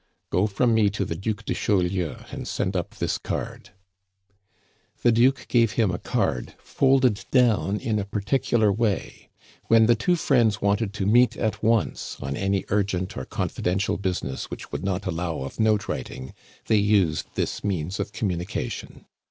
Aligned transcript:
"Go 0.31 0.47
from 0.47 0.73
me 0.73 0.89
to 0.89 1.05
the 1.05 1.13
Duc 1.15 1.45
de 1.45 1.53
Chaulieu, 1.53 2.15
and 2.31 2.47
send 2.47 2.75
up 2.75 2.95
this 2.95 3.19
card." 3.19 3.69
The 5.03 5.11
Duke 5.11 5.45
gave 5.47 5.73
him 5.73 5.91
a 5.91 5.99
card 5.99 6.55
folded 6.57 7.23
down 7.29 7.79
in 7.79 7.99
a 7.99 8.03
particular 8.05 8.73
way. 8.73 9.29
When 9.67 9.85
the 9.85 9.93
two 9.93 10.15
friends 10.15 10.59
wanted 10.59 10.91
to 10.95 11.05
meet 11.05 11.37
at 11.37 11.61
once, 11.61 12.17
on 12.19 12.35
any 12.35 12.65
urgent 12.69 13.15
or 13.15 13.25
confidential 13.25 13.97
business 13.97 14.49
which 14.49 14.71
would 14.71 14.83
not 14.83 15.05
allow 15.05 15.41
of 15.43 15.59
note 15.59 15.87
writing, 15.87 16.33
they 16.65 16.77
used 16.77 17.27
this 17.35 17.63
means 17.63 17.99
of 17.99 18.11
communication. 18.11 19.05